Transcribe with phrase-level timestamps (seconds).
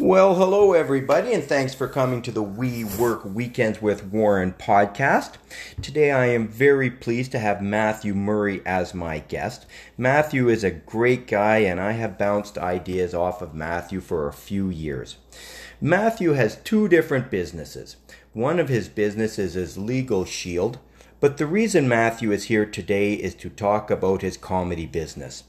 [0.00, 5.34] Well, hello everybody, and thanks for coming to the We Work Weekends with Warren podcast.
[5.82, 9.66] Today I am very pleased to have Matthew Murray as my guest.
[9.98, 14.32] Matthew is a great guy, and I have bounced ideas off of Matthew for a
[14.32, 15.18] few years.
[15.82, 17.96] Matthew has two different businesses.
[18.32, 20.78] One of his businesses is Legal Shield,
[21.20, 25.44] but the reason Matthew is here today is to talk about his comedy business.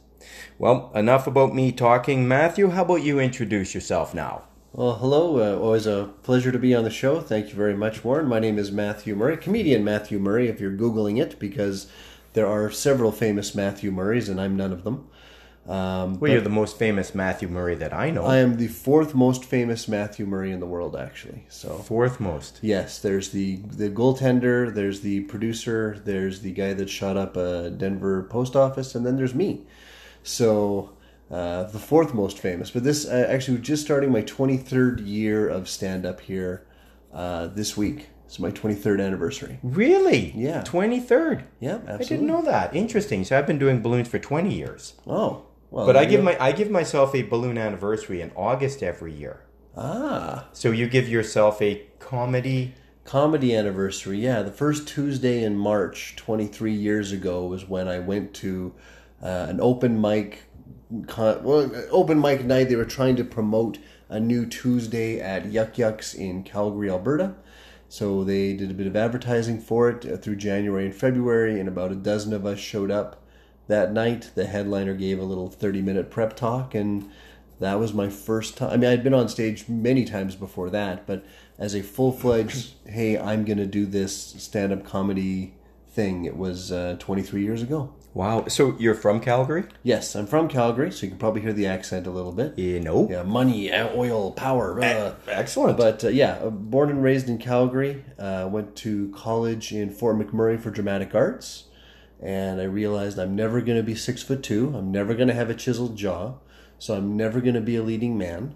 [0.58, 2.28] Well, enough about me talking.
[2.28, 4.44] Matthew, how about you introduce yourself now?
[4.74, 5.40] Well, hello.
[5.40, 7.20] Uh, always a pleasure to be on the show.
[7.20, 8.28] Thank you very much, Warren.
[8.28, 11.88] My name is Matthew Murray, comedian Matthew Murray, if you're Googling it, because
[12.34, 15.10] there are several famous Matthew Murrays, and I'm none of them.
[15.68, 18.26] Um, well, you're the most famous Matthew Murray that I know.
[18.26, 21.46] I am the fourth most famous Matthew Murray in the world, actually.
[21.50, 22.60] So fourth most.
[22.62, 27.70] Yes, there's the the goaltender, there's the producer, there's the guy that shot up a
[27.70, 29.62] Denver post office, and then there's me.
[30.24, 30.94] So
[31.30, 32.72] uh, the fourth most famous.
[32.72, 36.66] But this uh, actually just starting my 23rd year of stand up here
[37.14, 38.10] uh, this week.
[38.26, 39.60] It's my 23rd anniversary.
[39.62, 40.32] Really?
[40.36, 40.62] Yeah.
[40.62, 41.44] 23rd.
[41.60, 42.06] Yeah, absolutely.
[42.06, 42.74] I didn't know that.
[42.74, 43.26] Interesting.
[43.26, 44.94] So I've been doing balloons for 20 years.
[45.06, 45.46] Oh.
[45.70, 49.46] Well, but I give my I give myself a balloon anniversary in August every year.
[49.78, 50.50] Ah.
[50.52, 52.74] So you give yourself a comedy
[53.06, 54.20] comedy anniversary.
[54.20, 58.74] Yeah, the first Tuesday in March 23 years ago was when I went to
[59.22, 60.44] uh, an open mic
[61.08, 62.70] con- well, open mic night.
[62.70, 63.78] They were trying to promote
[64.10, 67.36] a new Tuesday at Yuk Yuk's in Calgary, Alberta.
[67.88, 71.68] So they did a bit of advertising for it uh, through January and February, and
[71.68, 73.22] about a dozen of us showed up
[73.68, 74.32] that night.
[74.36, 77.10] The headliner gave a little 30 minute prep talk, and
[77.60, 78.72] that was my first time.
[78.72, 81.26] I mean, I'd been on stage many times before that, but
[81.58, 85.54] as a full fledged, hey, I'm going to do this stand up comedy
[85.92, 87.94] thing, it was uh, 23 years ago.
[88.14, 88.48] Wow.
[88.48, 89.64] So you're from Calgary?
[89.84, 92.58] Yes, I'm from Calgary, so you can probably hear the accent a little bit.
[92.60, 93.08] You know?
[93.10, 94.82] Yeah, money, uh, oil, power.
[94.82, 95.78] Uh, Excellent.
[95.78, 98.04] But uh, yeah, uh, born and raised in Calgary.
[98.20, 101.66] Uh, went to college in Fort McMurray for dramatic arts,
[102.20, 104.74] and I realized I'm never going to be six foot two.
[104.76, 106.34] I'm never going to have a chiseled jaw,
[106.80, 108.56] so I'm never going to be a leading man.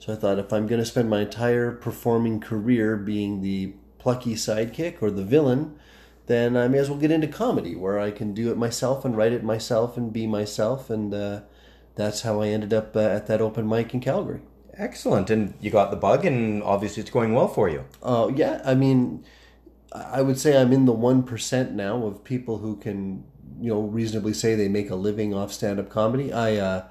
[0.00, 4.34] So I thought if I'm going to spend my entire performing career being the plucky
[4.34, 5.78] sidekick or the villain,
[6.28, 9.16] then I may as well get into comedy where I can do it myself and
[9.16, 10.90] write it myself and be myself.
[10.90, 11.40] And uh,
[11.96, 14.40] that's how I ended up uh, at that open mic in Calgary.
[14.74, 15.30] Excellent.
[15.30, 17.84] And you got the bug, and obviously it's going well for you.
[18.02, 18.60] Oh, uh, yeah.
[18.64, 19.24] I mean,
[19.92, 23.24] I would say I'm in the 1% now of people who can,
[23.58, 26.32] you know, reasonably say they make a living off stand up comedy.
[26.32, 26.88] I, uh,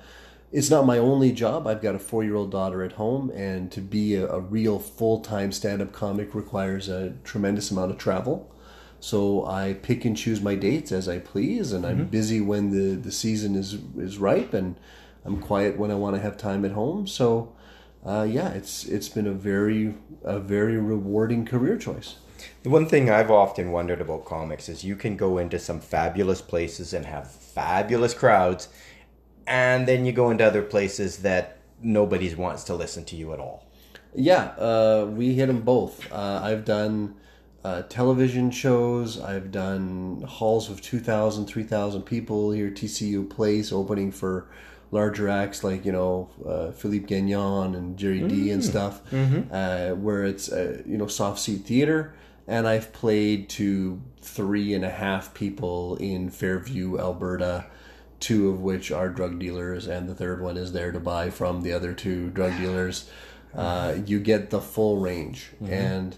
[0.51, 1.67] it's not my only job.
[1.67, 4.79] I've got a four year old daughter at home, and to be a, a real
[4.79, 8.51] full time stand up comic requires a tremendous amount of travel.
[8.99, 12.09] So I pick and choose my dates as I please, and I'm mm-hmm.
[12.09, 14.75] busy when the, the season is is ripe, and
[15.23, 17.05] I'm quiet when I want to have time at home.
[17.07, 17.53] So,
[18.05, 19.93] uh, yeah, it's it's been a very
[20.23, 22.15] a very rewarding career choice.
[22.63, 26.41] The one thing I've often wondered about comics is you can go into some fabulous
[26.41, 28.69] places and have fabulous crowds,
[29.45, 33.39] and then you go into other places that nobody wants to listen to you at
[33.39, 33.65] all.
[34.15, 36.11] Yeah, uh, we hit them both.
[36.11, 37.15] Uh, I've done
[37.67, 39.19] uh, television shows.
[39.19, 44.47] I've done halls of 2,000, 3,000 people here, TCU Place, opening for
[44.91, 48.27] larger acts like, you know, uh, Philippe Gagnon and Gerry mm-hmm.
[48.29, 48.65] Dee and mm.
[48.65, 49.51] stuff, mm-hmm.
[49.51, 52.13] uh, where it's, uh, you know, soft seat theater.
[52.47, 57.65] And I've played to three and a half people in Fairview, Alberta,
[58.21, 61.63] two of which are drug dealers, and the third one is there to buy from
[61.63, 63.09] the other two drug dealers.
[63.55, 65.49] Uh, you get the full range.
[65.55, 65.73] Mm-hmm.
[65.73, 66.17] And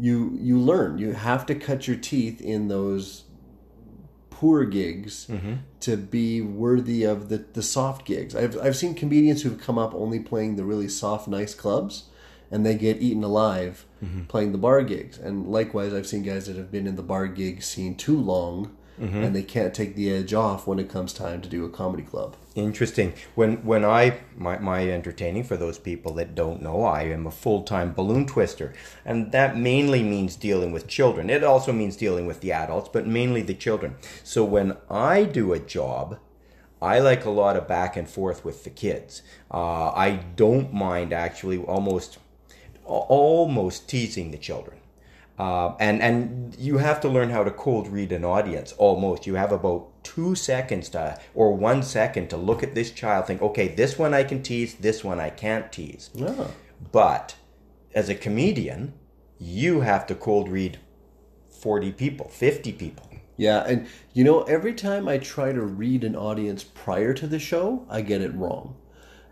[0.00, 3.24] you you learn you have to cut your teeth in those
[4.40, 5.56] poor gigs mm-hmm.
[5.80, 8.34] to be worthy of the, the soft gigs.
[8.34, 12.04] I've, I've seen comedians who've come up only playing the really soft, nice clubs,
[12.50, 14.22] and they get eaten alive mm-hmm.
[14.24, 15.18] playing the bar gigs.
[15.18, 18.74] And likewise, I've seen guys that have been in the bar gig scene too long
[19.00, 19.22] mm-hmm.
[19.22, 22.02] and they can't take the edge off when it comes time to do a comedy
[22.02, 22.36] club.
[22.54, 23.14] Interesting.
[23.34, 27.30] When when I my, my entertaining for those people that don't know, I am a
[27.30, 28.72] full time balloon twister,
[29.04, 31.30] and that mainly means dealing with children.
[31.30, 33.96] It also means dealing with the adults, but mainly the children.
[34.24, 36.18] So when I do a job.
[36.82, 39.20] I like a lot of back and forth with the kids.
[39.50, 42.18] Uh, I don't mind actually almost
[42.86, 44.79] almost teasing the children.
[45.40, 49.26] Uh, and and you have to learn how to cold read an audience almost.
[49.26, 53.40] You have about two seconds to or one second to look at this child think
[53.40, 56.10] okay this one i can tease this one i can't tease.
[56.14, 56.48] Yeah.
[56.92, 57.36] but
[57.94, 58.92] as a comedian
[59.38, 60.78] you have to cold read
[61.48, 63.06] 40 people 50 people.
[63.36, 67.38] Yeah and you know every time i try to read an audience prior to the
[67.38, 68.76] show i get it wrong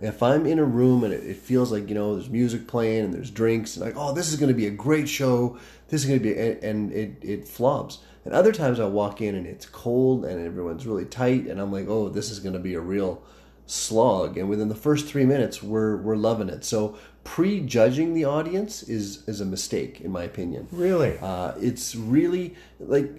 [0.00, 3.14] If I'm in a room and it, feels like you know there's music playing and
[3.14, 5.58] there's drinks and like oh this is going to be a great show,
[5.88, 7.98] this is going to be and, and it it flops.
[8.24, 11.72] And other times I walk in and it's cold and everyone's really tight and I'm
[11.72, 13.22] like oh this is going to be a real
[13.68, 14.38] slog.
[14.38, 16.64] And within the first three minutes we're we're loving it.
[16.64, 20.66] So prejudging the audience is is a mistake in my opinion.
[20.72, 21.18] Really?
[21.20, 23.14] Uh, it's really like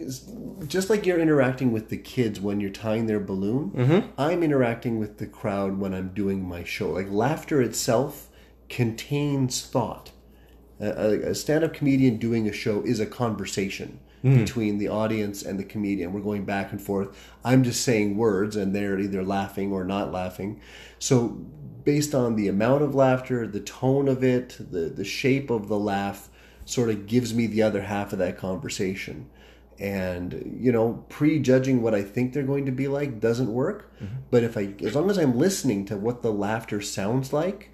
[0.67, 3.71] just like you're interacting with the kids when you're tying their balloon.
[4.17, 6.89] I'm interacting with the crowd when I'm doing my show.
[6.89, 8.29] Like laughter itself
[8.67, 10.11] contains thought.
[10.79, 14.37] A, a, a stand-up comedian doing a show is a conversation Hmm.
[14.37, 16.11] between the audience and the comedian.
[16.11, 17.17] We're going back and forth.
[17.45, 20.59] I'm just saying words, and they're either laughing or not laughing.
[20.99, 21.39] So
[21.85, 25.79] based on the amount of laughter, the tone of it, the the shape of the
[25.79, 26.29] laugh,
[26.65, 29.29] sort of gives me the other half of that conversation.
[29.79, 33.89] And you know, prejudging what I think they're going to be like doesn't work.
[34.03, 34.15] Mm-hmm.
[34.29, 37.71] But if I, as long as I'm listening to what the laughter sounds like,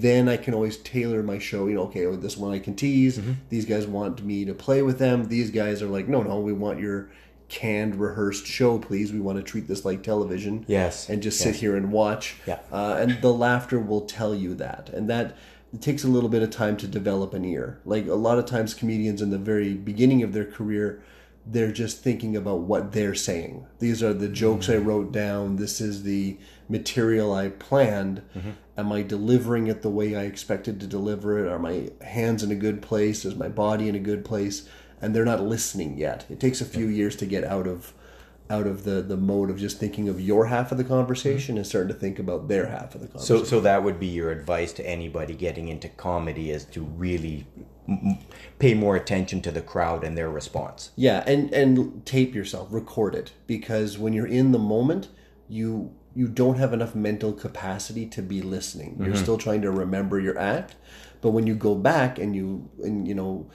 [0.00, 1.66] then I can always tailor my show.
[1.68, 3.20] You know, okay, with this one I can tease.
[3.48, 5.28] These guys want me to play with them.
[5.28, 7.10] These guys are like, no, no, we want your
[7.48, 9.12] canned, rehearsed show, please.
[9.12, 11.08] We want to treat this like television Yes.
[11.08, 11.60] and just sit Yes.
[11.60, 12.36] here and watch.
[12.46, 12.58] Yeah.
[12.72, 14.90] Uh, and the laughter will tell you that.
[14.92, 15.36] And that
[15.72, 17.78] it takes a little bit of time to develop an ear.
[17.84, 21.02] Like a lot of times, comedians in the very beginning of their career,
[21.46, 23.66] they're just thinking about what they're saying.
[23.78, 24.86] These are the jokes I mm-hmm.
[24.86, 25.56] wrote down.
[25.56, 26.38] This is the
[26.68, 28.22] material I planned.
[28.36, 28.50] Mm-hmm.
[28.76, 31.50] Am I delivering it the way I expected to deliver it?
[31.50, 33.24] Are my hands in a good place?
[33.24, 34.68] Is my body in a good place?
[35.02, 36.24] And they're not listening yet.
[36.30, 37.92] It takes a few years to get out of
[38.50, 41.58] out of the the mode of just thinking of your half of the conversation mm-hmm.
[41.58, 43.44] and starting to think about their half of the conversation.
[43.44, 47.46] So, so that would be your advice to anybody getting into comedy is to really
[48.58, 50.90] pay more attention to the crowd and their response.
[50.96, 55.08] Yeah, and and tape yourself, record it because when you're in the moment,
[55.48, 58.96] you you don't have enough mental capacity to be listening.
[59.04, 60.76] You're still trying to remember your act,
[61.20, 63.50] but when you go back and you and you know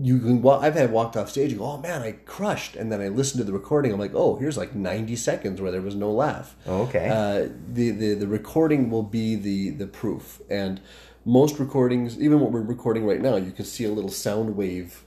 [0.00, 2.90] you can wa- I've had walked off stage and go, "Oh man, I crushed." And
[2.90, 5.82] then I listen to the recording, I'm like, "Oh, here's like 90 seconds where there
[5.82, 7.08] was no laugh." Okay.
[7.08, 10.40] Uh, the, the the recording will be the the proof.
[10.48, 10.80] And
[11.24, 15.04] most recordings, even what we're recording right now, you can see a little sound wave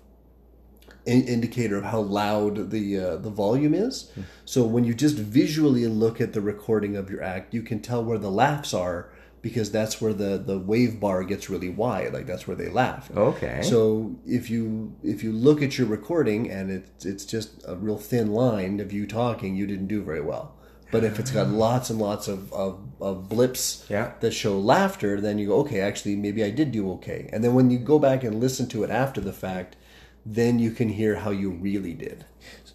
[1.06, 4.12] in- indicator of how loud the uh, the volume is.
[4.46, 8.04] So when you just visually look at the recording of your act, you can tell
[8.04, 9.10] where the laughs are
[9.42, 12.14] because that's where the the wave bar gets really wide.
[12.14, 13.10] Like that's where they laugh.
[13.16, 13.62] Okay.
[13.64, 17.98] So if you if you look at your recording and it's it's just a real
[17.98, 20.56] thin line of you talking, you didn't do very well.
[20.92, 24.12] But if it's got lots and lots of, of, of blips Yeah.
[24.20, 27.30] that show laughter, then you go, okay, actually, maybe I did do okay.
[27.32, 29.78] And then when you go back and listen to it after the fact,
[30.26, 32.26] then you can hear how you really did.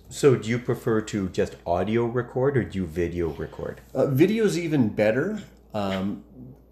[0.08, 3.80] So, do you prefer to just audio record or do you video record?
[3.94, 5.42] Uh, video's even better.
[5.74, 6.24] Um,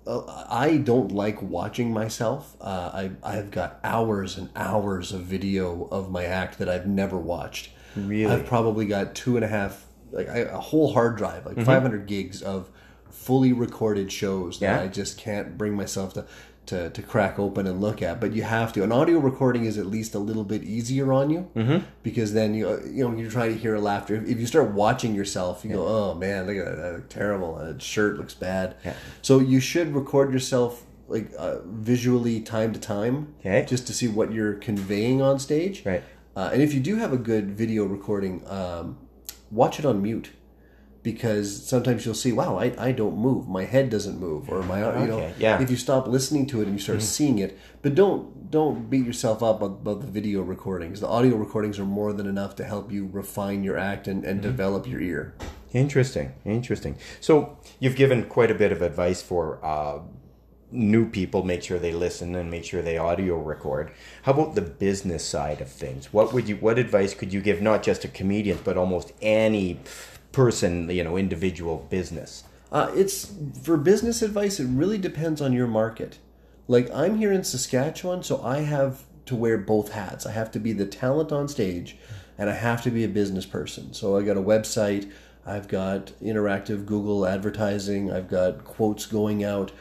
[0.06, 2.56] uh, I don't like watching myself.
[2.61, 7.17] Uh, I I've got hours and hours of video of my act that I've never
[7.19, 7.70] watched.
[7.97, 8.32] Really?
[8.32, 12.06] I've probably got two and a half, like I, a whole hard drive, like 500
[12.06, 12.70] gigs of
[13.11, 14.84] fully recorded shows that Yeah.
[14.84, 16.25] I just can't bring myself to.
[16.69, 18.82] To, to crack open and look at, but you have to.
[18.82, 21.84] An audio recording is at least a little bit easier on you Mm-hmm.
[22.02, 24.14] because then you you know you're trying to hear laughter.
[24.14, 26.76] If you start watching yourself, you go, "Oh man, look at that!
[26.93, 27.56] That terrible.
[27.56, 28.94] That shirt looks bad." Yeah.
[29.20, 33.66] So you should record yourself like uh, visually time to time, Okay.
[33.68, 35.85] just to see what you're conveying on stage.
[35.85, 36.02] Right.
[36.35, 38.97] Uh, and if you do have a good video recording, um,
[39.54, 40.30] watch it on mute.
[41.02, 44.78] Because sometimes you'll see, wow, I, I don't move, my head doesn't move, or my
[45.02, 45.18] you know.
[45.18, 45.61] Okay, yeah.
[45.61, 49.04] If you stop listening to it and you start seeing it, but don't don't beat
[49.04, 51.00] yourself up about the video recordings.
[51.00, 54.40] The audio recordings are more than enough to help you refine your act and, and
[54.40, 55.34] develop your ear.
[55.75, 56.96] Interesting, interesting.
[57.20, 59.99] So you've given quite a bit of advice for uh,
[60.71, 61.42] new people.
[61.42, 63.92] Make sure they listen and make sure they audio record.
[64.23, 66.12] How about the business side of things?
[66.12, 66.56] What would you?
[66.56, 69.80] What advice could you give not just to comedians but almost any
[70.33, 72.44] person, you know, individual business?
[72.73, 74.59] Uh, it's for business advice.
[74.59, 76.18] It really depends on your market.
[76.66, 80.26] Like I'm here in Saskatchewan, so I have to wear both hats.
[80.26, 81.97] I have to be the talent on stage,
[82.37, 83.94] and I have to be a business person.
[83.94, 85.11] So I got a website.
[85.47, 88.11] I've got interactive Google advertising.
[88.11, 89.73] I've got quotes going out.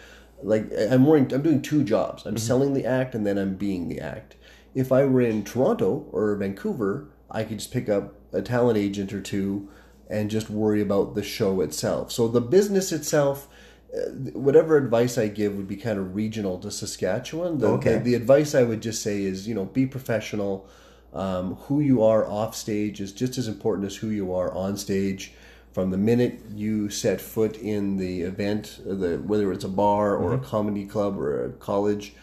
[0.44, 2.26] Like I'm wearing, I'm doing two jobs.
[2.26, 4.36] I'm selling the act, and then I'm being the act.
[4.76, 9.14] If I were in Toronto or Vancouver, I could just pick up a talent agent
[9.14, 9.70] or two
[10.10, 12.12] and just worry about the show itself.
[12.12, 13.48] So the business itself,
[13.96, 17.60] uh, whatever advice I give would be kind of regional to Saskatchewan.
[17.60, 17.94] The, Okay.
[17.94, 20.68] the, the advice I would just say is, you know, be professional.
[21.14, 24.78] Um, who you are off stage is just as important as who you are on
[24.78, 25.34] stage.
[25.74, 30.34] From the minute you set foot in the event, the whether it's a bar or
[30.34, 32.14] a comedy club or a college,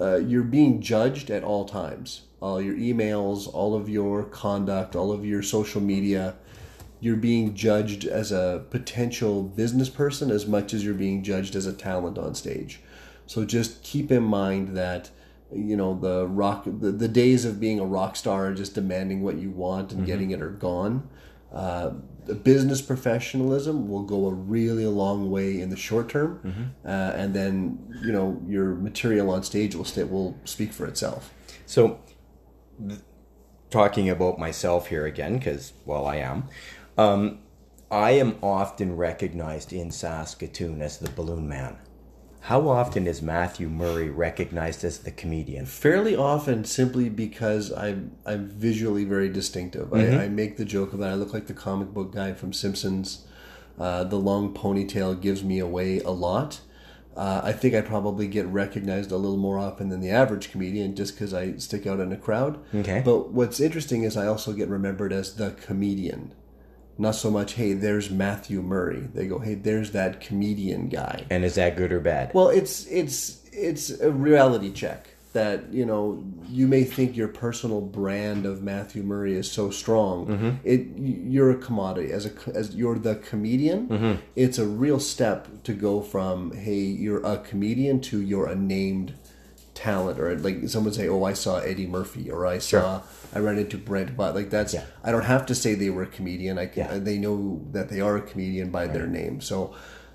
[0.00, 2.22] uh, you're being judged at all times.
[2.40, 6.36] All your emails, all of your conduct, all of your social media,
[7.00, 11.66] you're being judged as a potential business person as much as you're being judged as
[11.66, 12.80] a talent on stage.
[13.26, 15.10] So just keep in mind that
[15.52, 19.22] you know the rock the, the days of being a rock star and just demanding
[19.22, 21.08] what you want and getting it are gone.
[21.52, 21.90] Uh,
[22.26, 27.34] the business professionalism will go a really long way in the short term, uh, and
[27.34, 31.32] then you know your material on stage will stay, will speak for itself.
[31.66, 32.00] So,
[32.86, 33.00] th-
[33.70, 36.48] talking about myself here again, because, well, I am.
[36.98, 37.38] Um,
[37.90, 41.78] I am often recognized in Saskatoon as the balloon man.
[42.46, 45.66] How often is Matthew Murray recognized as the comedian?
[45.66, 49.92] fairly often simply because I'm I'm visually very distinctive.
[49.92, 53.26] I, I make the joke about I look like the comic book guy from Simpsons.
[53.76, 56.60] Uh, the long ponytail gives me away a lot.
[57.16, 60.94] Uh, I think I probably get recognized a little more often than the average comedian
[60.94, 62.60] just because I stick out in a crowd.
[62.72, 63.02] Okay.
[63.04, 66.32] But what's interesting is I also get remembered as the comedian.
[66.98, 69.08] Not so much, hey, there's Matthew Murray.
[69.12, 71.26] They go, hey, there's that comedian guy.
[71.28, 72.32] And is that good or bad?
[72.32, 77.82] Well, it's it's it's a reality check that you know you may think your personal
[77.82, 80.26] brand of Matthew Murray is so strong.
[80.26, 80.50] Mm-hmm.
[80.64, 83.88] It you're a commodity as a as you're the comedian.
[83.88, 84.20] Mm-hmm.
[84.34, 89.12] It's a real step to go from hey you're a comedian to you're a named
[89.76, 93.02] talent or like someone say oh I saw Eddie Murphy or I saw
[93.34, 94.84] I ran into Brent Butt like that's Yeah.
[95.04, 96.58] I don't have to say they were a comedian.
[96.58, 96.98] I can Yeah.
[96.98, 99.40] they know that they are a comedian by their name.
[99.40, 99.74] So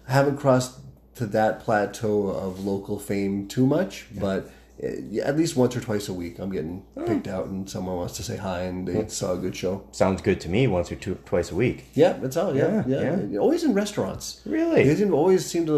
[0.09, 0.73] I haven't crossed
[1.19, 4.49] to that plateau of local fame too much but
[4.83, 4.87] uh,
[5.29, 7.03] at least once or twice a week I'm getting Oh.
[7.05, 9.73] picked out and someone wants to say hi and they saw a good show.
[9.91, 11.77] Sounds good to me once or two, twice a week.
[11.93, 14.25] yeah that's all yeah Yeah, yeah, always in restaurants.
[14.45, 14.83] Really?
[14.87, 15.75] they didn't always seem to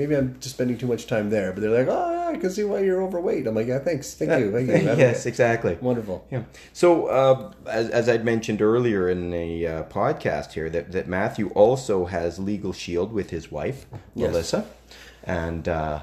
[0.00, 2.50] maybe I'm just spending too much time there but they're like oh yeah, I can
[2.50, 5.74] see why you're overweight I'm like yeah thanks thank you thank you yes, exactly.
[5.80, 6.42] wonderful Yeah.
[6.72, 11.48] So, uh, as, as I'd mentioned earlier in the uh, podcast here, that, that Matthew
[11.50, 14.30] also has Legal Shield with his wife, Yes.
[14.30, 14.66] Melissa.
[15.24, 16.00] And uh,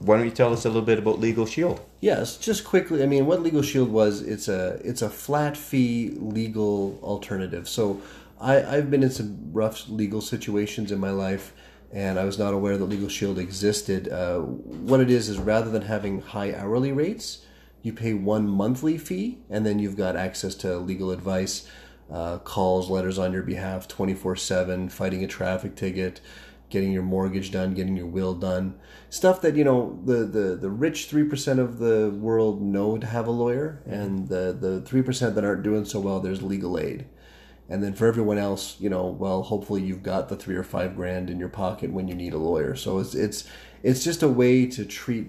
[0.00, 1.80] why don't you tell us a little bit about Legal Shield?
[2.00, 3.02] Yes, just quickly.
[3.02, 7.68] I mean, what Legal Shield was, it's a it's a flat fee legal alternative.
[7.68, 8.00] So,
[8.40, 11.52] I I've been in some rough legal situations in my life,
[11.92, 14.08] and I was not aware that Legal Shield existed.
[14.08, 17.44] Uh, what it is is rather than having high hourly rates,
[17.82, 21.68] you pay one monthly fee, and then you've got access to legal advice,
[22.10, 26.20] uh, calls, letters on your behalf, twenty four seven, fighting a traffic ticket
[26.70, 28.78] getting your mortgage done, getting your will done,
[29.10, 33.06] stuff that you know the the, the rich three percent of the world know to
[33.06, 36.78] have a lawyer, and the the three percent that aren't doing so well, there's legal
[36.78, 37.06] aid,
[37.68, 40.96] and then for everyone else, you know, well, hopefully you've got the three or five
[40.96, 42.74] grand in your pocket when you need a lawyer.
[42.74, 43.44] So it's it's
[43.82, 45.28] it's just a way to treat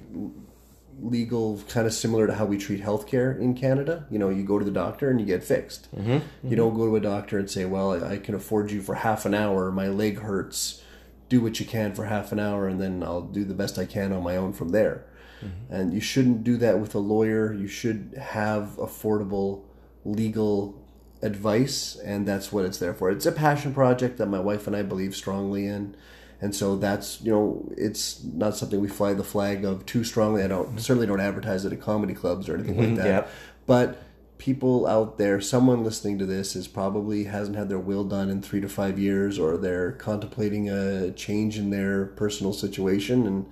[1.01, 4.05] legal kind of similar to how we treat healthcare in Canada.
[4.09, 5.93] You know, you go to the doctor and you get fixed.
[5.93, 6.55] Mm-hmm, you mm-hmm.
[6.55, 9.25] don't go to a doctor and say, "Well, I, I can afford you for half
[9.25, 9.71] an hour.
[9.71, 10.81] My leg hurts.
[11.27, 13.85] Do what you can for half an hour, and then I'll do the best I
[13.85, 15.05] can on my own from there."
[15.43, 15.73] Mm-hmm.
[15.73, 17.53] And you shouldn't do that with a lawyer.
[17.53, 19.63] You should have affordable
[20.05, 20.81] legal
[21.21, 23.09] advice, and that's what it's there for.
[23.09, 25.95] It's a passion project that my wife and I believe strongly in.
[26.41, 30.43] And so that's you know it's not something we fly the flag of too strongly.
[30.43, 30.77] I don't mm-hmm.
[30.77, 33.05] certainly don't advertise it at comedy clubs or anything like mm-hmm, that.
[33.05, 33.31] Yep.
[33.65, 34.01] But
[34.37, 38.41] people out there, someone listening to this is probably hasn't had their will done in
[38.41, 43.45] three to five years, or they're contemplating a change in their personal situation, and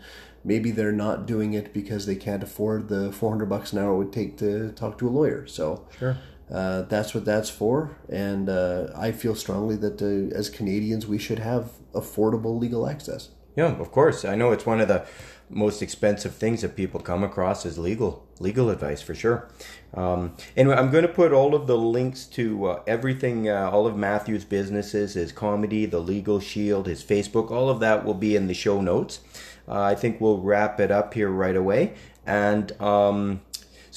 [0.45, 3.93] maybe they're not doing it because they can't afford the four hundred bucks an hour
[3.93, 5.45] it would take to talk to a lawyer.
[5.45, 6.17] So Sure.
[6.51, 11.17] Uh, that's what that's for, and uh, I feel strongly that uh, as Canadians we
[11.17, 13.29] should have affordable legal access.
[13.55, 14.23] Yeah, of course.
[14.23, 15.05] I know it's one of the
[15.49, 19.49] most expensive things that people come across is legal legal advice for sure.
[19.93, 23.87] Um, anyway, I'm going to put all of the links to uh, everything, uh, all
[23.87, 28.35] of Matthew's businesses, his comedy, the Legal Shield, his Facebook, all of that will be
[28.35, 29.21] in the show notes.
[29.67, 31.93] Uh, I think we'll wrap it up here right away.
[32.25, 33.41] And um,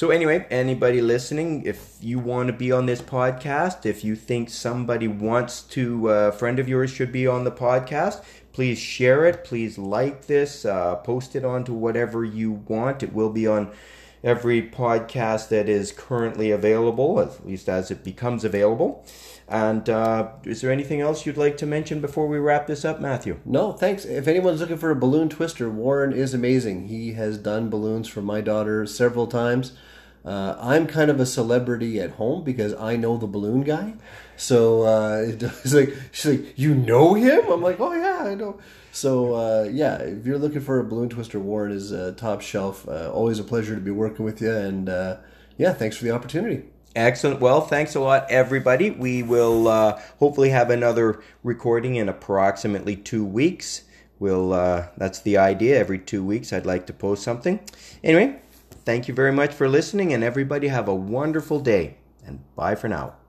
[0.00, 4.49] so, anyway, anybody listening, if you want to be on this podcast, if you think
[4.49, 9.26] somebody wants to, uh, a friend of yours should be on the podcast, please share
[9.26, 9.45] it.
[9.45, 13.02] Please like this, uh, post it onto whatever you want.
[13.02, 13.73] It will be on
[14.25, 19.04] every podcast that is currently available, at least as it becomes available.
[19.49, 23.02] And uh, is there anything else you'd like to mention before we wrap this up,
[23.02, 23.38] Matthew?
[23.45, 24.07] No, thanks.
[24.07, 26.88] If anyone's looking for a balloon twister, Warren is amazing.
[26.88, 29.73] He has done balloons for my daughter several times.
[30.25, 33.95] Uh, I'm kind of a celebrity at home because I know the balloon guy.
[34.37, 37.50] So uh, it's like she's like, you know him?
[37.50, 38.59] I'm like, oh yeah, I know.
[38.93, 42.89] So uh, yeah, if you're looking for a balloon twister, Warren is uh, top shelf.
[42.89, 45.17] Uh, always a pleasure to be working with you, and uh,
[45.57, 46.65] yeah, thanks for the opportunity.
[46.97, 47.41] Excellent.
[47.41, 48.91] Well, thanks a lot, everybody.
[48.91, 53.83] We will hopefully have another recording in approximately two weeks.
[54.19, 54.50] We'll.
[54.97, 55.79] That's the idea.
[55.79, 57.61] Every two weeks, I'd like to post something.
[58.03, 58.41] Anyway,
[58.91, 61.99] thank you very much for listening, and everybody have a wonderful day.
[62.27, 63.20] And bye for now.